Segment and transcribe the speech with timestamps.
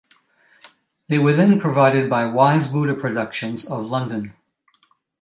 [1.09, 4.33] They were then provided by Wise Buddah Productions of London.